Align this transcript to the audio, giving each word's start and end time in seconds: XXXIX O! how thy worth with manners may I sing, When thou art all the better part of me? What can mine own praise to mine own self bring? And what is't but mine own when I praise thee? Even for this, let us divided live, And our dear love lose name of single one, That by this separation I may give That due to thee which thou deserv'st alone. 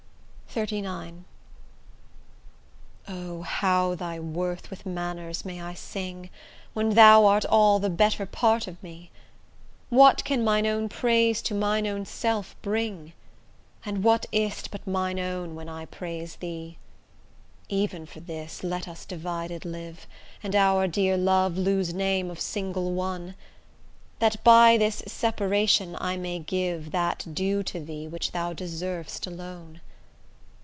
XXXIX 0.53 1.23
O! 3.07 3.41
how 3.43 3.95
thy 3.95 4.19
worth 4.19 4.69
with 4.69 4.85
manners 4.85 5.45
may 5.45 5.61
I 5.61 5.73
sing, 5.73 6.29
When 6.73 6.89
thou 6.89 7.23
art 7.25 7.45
all 7.45 7.79
the 7.79 7.89
better 7.89 8.25
part 8.25 8.67
of 8.67 8.83
me? 8.83 9.11
What 9.89 10.25
can 10.25 10.43
mine 10.43 10.65
own 10.67 10.89
praise 10.89 11.41
to 11.43 11.55
mine 11.55 11.87
own 11.87 12.05
self 12.05 12.57
bring? 12.61 13.13
And 13.85 14.03
what 14.03 14.25
is't 14.33 14.69
but 14.71 14.85
mine 14.85 15.19
own 15.19 15.55
when 15.55 15.69
I 15.69 15.85
praise 15.85 16.35
thee? 16.35 16.77
Even 17.69 18.05
for 18.05 18.19
this, 18.19 18.61
let 18.61 18.89
us 18.89 19.05
divided 19.05 19.63
live, 19.63 20.05
And 20.43 20.53
our 20.53 20.85
dear 20.85 21.15
love 21.15 21.57
lose 21.57 21.93
name 21.93 22.29
of 22.29 22.41
single 22.41 22.91
one, 22.91 23.35
That 24.19 24.43
by 24.43 24.75
this 24.75 25.01
separation 25.07 25.95
I 26.01 26.17
may 26.17 26.39
give 26.39 26.91
That 26.91 27.25
due 27.33 27.63
to 27.63 27.79
thee 27.79 28.05
which 28.09 28.33
thou 28.33 28.51
deserv'st 28.51 29.25
alone. 29.25 29.79